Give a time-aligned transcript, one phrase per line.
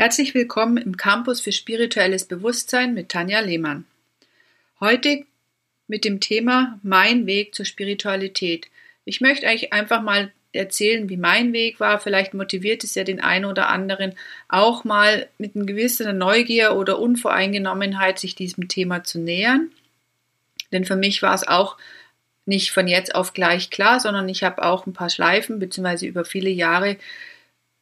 [0.00, 3.84] Herzlich willkommen im Campus für spirituelles Bewusstsein mit Tanja Lehmann.
[4.80, 5.26] Heute
[5.88, 8.68] mit dem Thema Mein Weg zur Spiritualität.
[9.04, 12.00] Ich möchte euch einfach mal erzählen, wie mein Weg war.
[12.00, 14.14] Vielleicht motiviert es ja den einen oder anderen
[14.48, 19.70] auch mal mit einer gewissen Neugier oder Unvoreingenommenheit sich diesem Thema zu nähern.
[20.72, 21.76] Denn für mich war es auch
[22.46, 26.24] nicht von jetzt auf gleich klar, sondern ich habe auch ein paar Schleifen beziehungsweise über
[26.24, 26.96] viele Jahre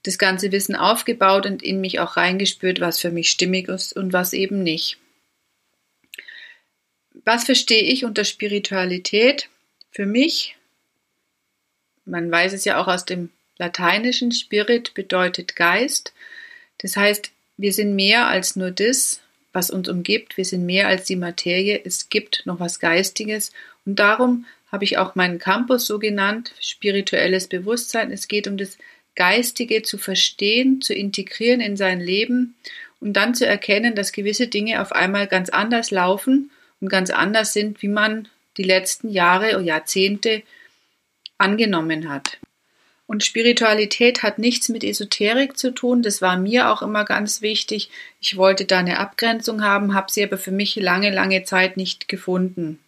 [0.09, 4.15] das ganze Wissen aufgebaut und in mich auch reingespürt, was für mich stimmig ist und
[4.15, 4.97] was eben nicht.
[7.27, 9.51] Was verstehe ich unter Spiritualität?
[9.91, 10.57] Für mich,
[12.07, 16.15] man weiß es ja auch aus dem Lateinischen, Spirit bedeutet Geist.
[16.79, 19.21] Das heißt, wir sind mehr als nur das,
[19.53, 20.39] was uns umgibt.
[20.39, 21.83] Wir sind mehr als die Materie.
[21.85, 23.53] Es gibt noch was Geistiges.
[23.85, 28.11] Und darum habe ich auch meinen Campus so genannt, spirituelles Bewusstsein.
[28.11, 28.79] Es geht um das
[29.15, 32.55] Geistige zu verstehen, zu integrieren in sein Leben
[33.01, 37.53] und dann zu erkennen, dass gewisse Dinge auf einmal ganz anders laufen und ganz anders
[37.53, 40.43] sind, wie man die letzten Jahre oder Jahrzehnte
[41.39, 42.39] angenommen hat.
[43.07, 46.03] Und Spiritualität hat nichts mit Esoterik zu tun.
[46.03, 47.89] Das war mir auch immer ganz wichtig.
[48.21, 52.09] Ich wollte da eine Abgrenzung haben, habe sie aber für mich lange, lange Zeit nicht
[52.09, 52.79] gefunden.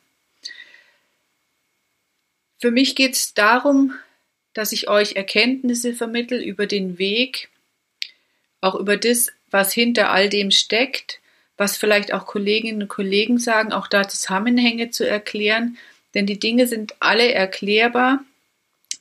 [2.59, 3.95] Für mich geht es darum,
[4.55, 7.49] dass ich euch Erkenntnisse vermittel über den Weg,
[8.61, 11.21] auch über das, was hinter all dem steckt,
[11.57, 15.77] was vielleicht auch Kolleginnen und Kollegen sagen, auch da Zusammenhänge zu erklären,
[16.15, 18.25] denn die Dinge sind alle erklärbar,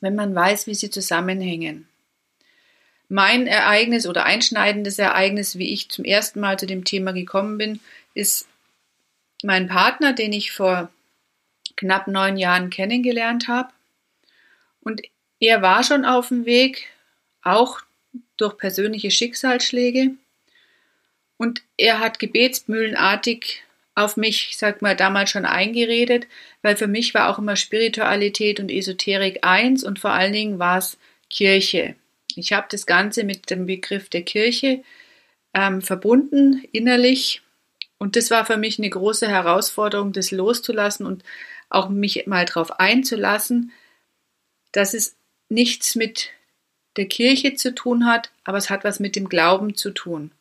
[0.00, 1.88] wenn man weiß, wie sie zusammenhängen.
[3.08, 7.80] Mein Ereignis oder einschneidendes Ereignis, wie ich zum ersten Mal zu dem Thema gekommen bin,
[8.14, 8.46] ist
[9.42, 10.90] mein Partner, den ich vor
[11.76, 13.70] knapp neun Jahren kennengelernt habe.
[14.82, 15.02] Und
[15.40, 16.88] er war schon auf dem Weg,
[17.42, 17.80] auch
[18.36, 20.12] durch persönliche Schicksalsschläge.
[21.36, 23.62] Und er hat gebetsmühlenartig
[23.94, 26.26] auf mich, ich sag mal, damals schon eingeredet,
[26.62, 30.78] weil für mich war auch immer Spiritualität und Esoterik eins und vor allen Dingen war
[30.78, 30.98] es
[31.28, 31.96] Kirche.
[32.36, 34.82] Ich habe das Ganze mit dem Begriff der Kirche
[35.54, 37.42] ähm, verbunden, innerlich.
[37.98, 41.24] Und das war für mich eine große Herausforderung, das loszulassen und
[41.68, 43.72] auch mich mal darauf einzulassen,
[44.72, 45.16] dass es
[45.50, 46.30] nichts mit
[46.96, 50.32] der Kirche zu tun hat, aber es hat was mit dem Glauben zu tun.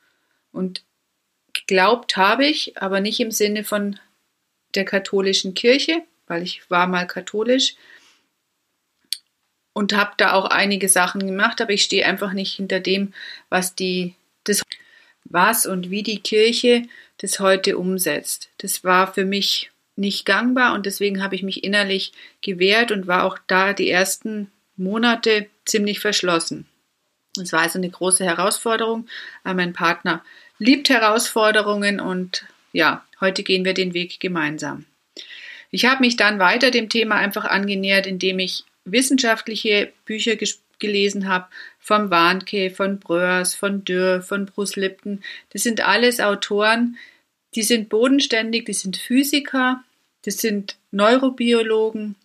[0.51, 0.83] Und
[1.53, 3.99] geglaubt habe ich, aber nicht im Sinne von
[4.75, 7.75] der katholischen Kirche, weil ich war mal katholisch
[9.73, 13.13] und habe da auch einige Sachen gemacht, aber ich stehe einfach nicht hinter dem,
[13.49, 14.61] was die das
[15.25, 16.83] was und wie die Kirche
[17.17, 18.49] das heute umsetzt.
[18.57, 23.25] Das war für mich nicht gangbar und deswegen habe ich mich innerlich gewehrt und war
[23.25, 26.65] auch da die ersten Monate ziemlich verschlossen.
[27.39, 29.07] Es war also eine große Herausforderung.
[29.43, 30.23] Mein Partner
[30.57, 34.85] liebt Herausforderungen und ja, heute gehen wir den Weg gemeinsam.
[35.71, 40.35] Ich habe mich dann weiter dem Thema einfach angenähert, indem ich wissenschaftliche Bücher
[40.79, 41.47] gelesen habe,
[41.79, 45.21] vom Warnke, von Bröers, von Dürr, von Bruce Lipton.
[45.51, 46.97] Das sind alles Autoren,
[47.55, 49.83] die sind bodenständig, die sind Physiker,
[50.23, 52.15] das sind Neurobiologen,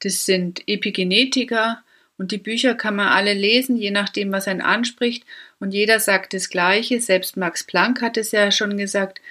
[0.00, 1.82] das sind Epigenetiker
[2.20, 5.24] und die Bücher kann man alle lesen, je nachdem, was einen anspricht.
[5.58, 7.00] Und jeder sagt das Gleiche.
[7.00, 9.22] Selbst Max Planck hat es ja schon gesagt,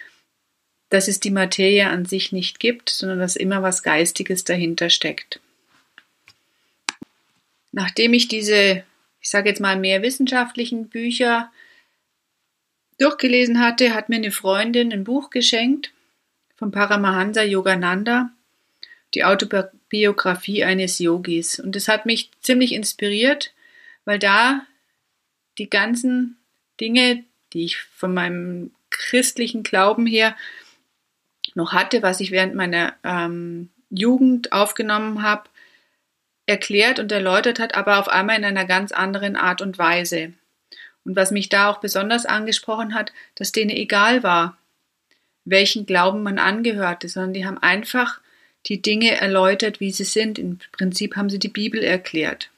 [0.90, 5.40] dass es die Materie an sich nicht gibt, sondern dass immer was Geistiges dahinter steckt.
[7.72, 8.84] Nachdem ich diese,
[9.22, 11.51] ich sage jetzt mal mehr wissenschaftlichen Bücher
[12.97, 15.91] durchgelesen hatte, hat mir eine Freundin ein Buch geschenkt
[16.56, 18.31] von Paramahansa Yogananda
[19.14, 21.59] die Autobiografie eines Yogis.
[21.59, 23.53] Und das hat mich ziemlich inspiriert,
[24.06, 24.62] weil da
[25.58, 26.38] die ganzen
[26.80, 30.36] Dinge, die ich von meinem christlichen Glauben her
[31.56, 35.50] noch hatte, was ich während meiner ähm, Jugend aufgenommen habe,
[36.46, 40.34] erklärt und erläutert hat, aber auf einmal in einer ganz anderen Art und Weise.
[41.06, 44.57] Und was mich da auch besonders angesprochen hat, dass denen egal war,
[45.45, 48.19] welchen Glauben man angehörte, sondern die haben einfach
[48.66, 50.38] die Dinge erläutert, wie sie sind.
[50.38, 52.50] Im Prinzip haben sie die Bibel erklärt.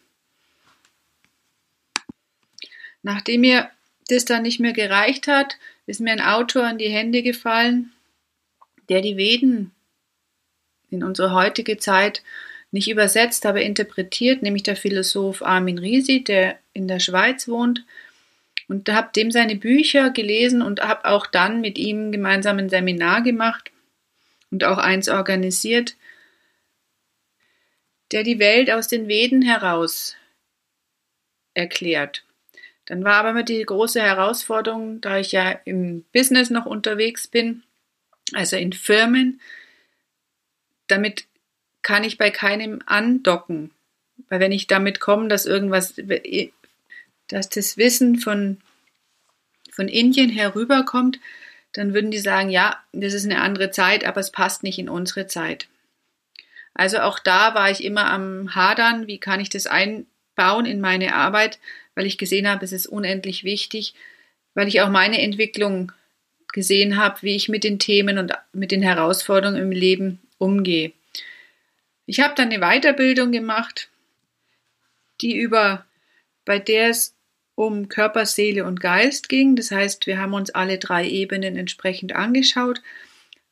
[3.04, 3.70] Nachdem mir
[4.08, 7.92] das dann nicht mehr gereicht hat, ist mir ein Autor in die Hände gefallen,
[8.90, 9.72] der die Veden
[10.90, 12.22] in unsere heutige Zeit
[12.72, 17.84] nicht übersetzt, aber interpretiert, nämlich der Philosoph Armin Risi, der in der Schweiz wohnt.
[18.68, 23.22] Und habe dem seine Bücher gelesen und habe auch dann mit ihm gemeinsam ein Seminar
[23.22, 23.72] gemacht
[24.52, 25.96] und auch eins organisiert,
[28.12, 30.16] der die Welt aus den Veden heraus
[31.54, 32.26] erklärt.
[32.86, 37.64] Dann war aber immer die große Herausforderung, da ich ja im Business noch unterwegs bin,
[38.34, 39.40] also in Firmen,
[40.88, 41.26] damit
[41.84, 43.72] kann ich bei keinem andocken.
[44.30, 45.96] Weil wenn ich damit komme, dass irgendwas,
[47.28, 48.60] dass das Wissen von,
[49.72, 51.20] von Indien herüberkommt,
[51.74, 54.90] dann würden die sagen, ja, das ist eine andere Zeit, aber es passt nicht in
[54.90, 55.68] unsere Zeit.
[56.74, 61.16] Also auch da war ich immer am Hadern, wie kann ich das einbauen in meine
[61.16, 61.60] Arbeit,
[61.96, 63.94] weil ich gesehen habe, es ist unendlich wichtig,
[64.54, 65.92] weil ich auch meine Entwicklung
[66.54, 70.92] gesehen habe, wie ich mit den Themen und mit den Herausforderungen im Leben umgehe.
[72.06, 73.90] Ich habe dann eine Weiterbildung gemacht,
[75.22, 75.86] die über,
[76.46, 77.16] bei der es
[77.62, 79.56] um Körper, Seele und Geist ging.
[79.56, 82.82] Das heißt, wir haben uns alle drei Ebenen entsprechend angeschaut.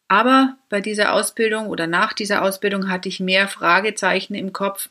[0.07, 4.89] Aber bei dieser Ausbildung oder nach dieser Ausbildung hatte ich mehr Fragezeichen im Kopf.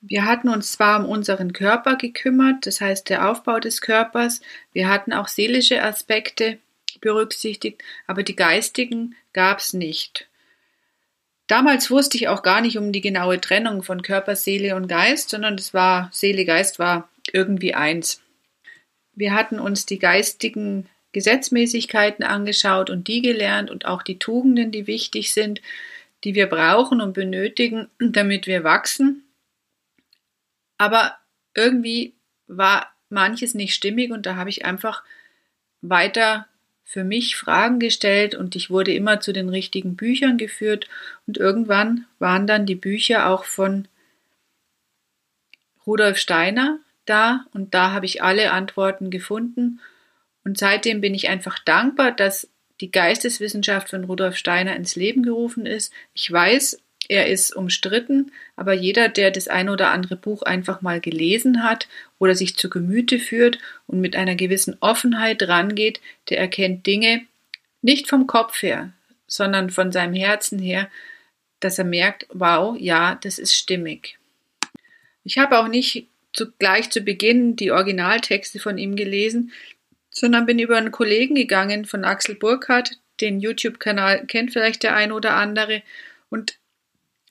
[0.00, 4.40] Wir hatten uns zwar um unseren Körper gekümmert, das heißt der Aufbau des Körpers,
[4.72, 6.58] wir hatten auch seelische Aspekte
[7.00, 10.28] berücksichtigt, aber die geistigen gab es nicht.
[11.48, 15.30] Damals wusste ich auch gar nicht um die genaue Trennung von Körper, Seele und Geist,
[15.30, 18.22] sondern es war Seele, Geist war irgendwie eins.
[19.18, 24.86] Wir hatten uns die geistigen Gesetzmäßigkeiten angeschaut und die gelernt und auch die Tugenden, die
[24.86, 25.60] wichtig sind,
[26.22, 29.24] die wir brauchen und benötigen, damit wir wachsen.
[30.76, 31.18] Aber
[31.52, 32.14] irgendwie
[32.46, 35.02] war manches nicht stimmig und da habe ich einfach
[35.80, 36.46] weiter
[36.84, 40.88] für mich Fragen gestellt und ich wurde immer zu den richtigen Büchern geführt
[41.26, 43.88] und irgendwann waren dann die Bücher auch von
[45.84, 49.80] Rudolf Steiner da und da habe ich alle Antworten gefunden
[50.44, 52.48] und seitdem bin ich einfach dankbar, dass
[52.80, 55.92] die Geisteswissenschaft von Rudolf Steiner ins Leben gerufen ist.
[56.14, 61.00] Ich weiß, er ist umstritten, aber jeder, der das ein oder andere Buch einfach mal
[61.00, 61.88] gelesen hat
[62.18, 67.22] oder sich zu Gemüte führt und mit einer gewissen Offenheit rangeht, der erkennt Dinge
[67.80, 68.92] nicht vom Kopf her,
[69.26, 70.90] sondern von seinem Herzen her,
[71.60, 74.18] dass er merkt, wow, ja, das ist stimmig.
[75.24, 76.08] Ich habe auch nicht
[76.38, 79.52] zu, gleich zu Beginn die Originaltexte von ihm gelesen,
[80.10, 85.12] sondern bin über einen Kollegen gegangen von Axel Burkhardt, den YouTube-Kanal kennt vielleicht der ein
[85.12, 85.82] oder andere,
[86.30, 86.58] und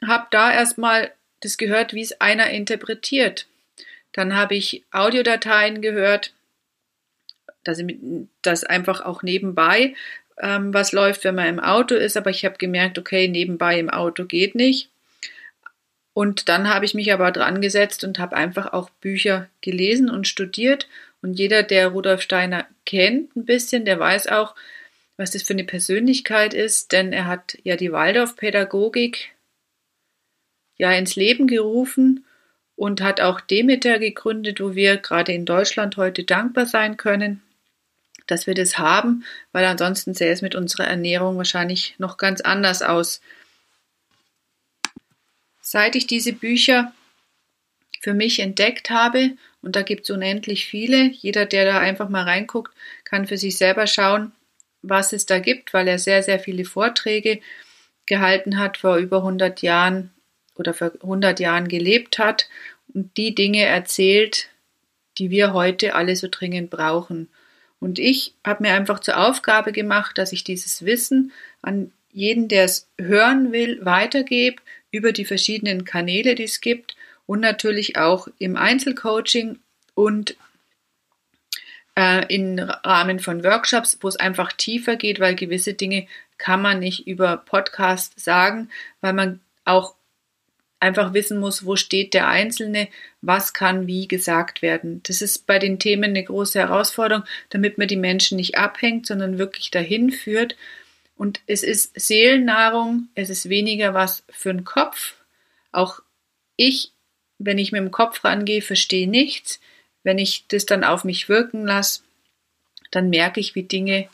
[0.06, 3.48] habe da erstmal das gehört, wie es einer interpretiert.
[4.12, 6.33] Dann habe ich Audiodateien gehört,
[7.63, 7.81] dass,
[8.42, 9.95] das einfach auch nebenbei
[10.39, 13.89] ähm, was läuft, wenn man im Auto ist, aber ich habe gemerkt, okay, nebenbei im
[13.89, 14.89] Auto geht nicht.
[16.18, 20.28] Und dann habe ich mich aber dran gesetzt und habe einfach auch Bücher gelesen und
[20.28, 20.88] studiert.
[21.22, 24.56] Und jeder, der Rudolf Steiner kennt ein bisschen, der weiß auch,
[25.16, 29.30] was das für eine Persönlichkeit ist, denn er hat ja die Waldorfpädagogik
[30.78, 32.25] ja ins Leben gerufen
[32.75, 37.44] und hat auch Demeter gegründet, wo wir gerade in Deutschland heute dankbar sein können,
[38.25, 42.81] dass wir das haben, weil ansonsten sähe es mit unserer Ernährung wahrscheinlich noch ganz anders
[42.81, 43.22] aus.
[45.69, 46.94] Seit ich diese Bücher
[48.00, 49.31] für mich entdeckt habe,
[49.62, 52.74] und da gibt es unendlich viele, jeder, der da einfach mal reinguckt,
[53.04, 54.31] kann für sich selber schauen,
[54.81, 57.42] was es da gibt, weil er sehr, sehr viele Vorträge
[58.06, 60.14] gehalten hat, vor über 100 Jahren
[60.56, 62.48] oder vor 100 Jahren gelebt hat
[62.94, 64.48] und die Dinge erzählt,
[65.18, 67.28] die wir heute alle so dringend brauchen.
[67.81, 72.63] Und ich habe mir einfach zur Aufgabe gemacht, dass ich dieses Wissen an jeden, der
[72.63, 78.56] es hören will, weitergebe über die verschiedenen Kanäle, die es gibt und natürlich auch im
[78.56, 79.60] Einzelcoaching
[79.94, 80.38] und
[81.98, 86.79] äh, im Rahmen von Workshops, wo es einfach tiefer geht, weil gewisse Dinge kann man
[86.79, 88.70] nicht über Podcast sagen,
[89.01, 89.96] weil man auch
[90.79, 92.88] einfach wissen muss, wo steht der Einzelne,
[93.22, 95.01] was kann wie gesagt werden.
[95.03, 99.39] Das ist bei den Themen eine große Herausforderung, damit man die Menschen nicht abhängt, sondern
[99.39, 100.56] wirklich dahin führt.
[101.17, 105.15] Und es ist Seelennahrung, es ist weniger was für den Kopf.
[105.71, 106.01] Auch
[106.55, 106.91] ich,
[107.39, 109.59] wenn ich mit dem Kopf rangehe, verstehe nichts.
[110.03, 112.03] Wenn ich das dann auf mich wirken lasse,
[112.91, 114.07] dann merke ich, wie Dinge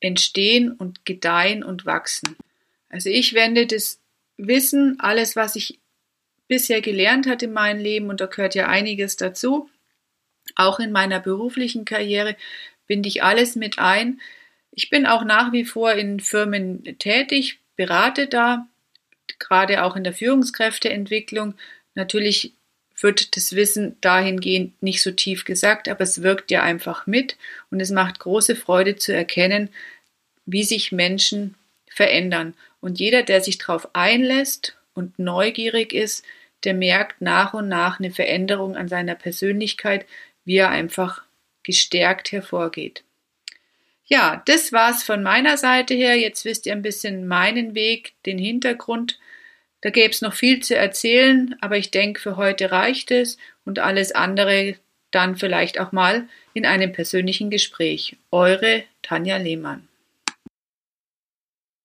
[0.00, 2.36] entstehen und gedeihen und wachsen.
[2.88, 4.00] Also ich wende das
[4.38, 5.78] Wissen, alles, was ich
[6.46, 9.68] bisher gelernt hat in meinem Leben, und da gehört ja einiges dazu,
[10.56, 12.36] auch in meiner beruflichen Karriere,
[12.86, 14.20] binde ich alles mit ein,
[14.70, 18.66] ich bin auch nach wie vor in Firmen tätig, berate da,
[19.38, 21.54] gerade auch in der Führungskräfteentwicklung.
[21.94, 22.52] Natürlich
[23.00, 27.36] wird das Wissen dahingehend nicht so tief gesagt, aber es wirkt ja einfach mit
[27.70, 29.70] und es macht große Freude zu erkennen,
[30.46, 31.54] wie sich Menschen
[31.90, 32.54] verändern.
[32.80, 36.24] Und jeder, der sich darauf einlässt und neugierig ist,
[36.64, 40.06] der merkt nach und nach eine Veränderung an seiner Persönlichkeit,
[40.44, 41.22] wie er einfach
[41.62, 43.04] gestärkt hervorgeht.
[44.08, 46.16] Ja, das war's von meiner Seite her.
[46.16, 49.18] Jetzt wisst ihr ein bisschen meinen Weg, den Hintergrund.
[49.82, 53.78] Da gäbe es noch viel zu erzählen, aber ich denke, für heute reicht es und
[53.78, 54.76] alles andere
[55.10, 58.16] dann vielleicht auch mal in einem persönlichen Gespräch.
[58.30, 59.87] Eure Tanja Lehmann.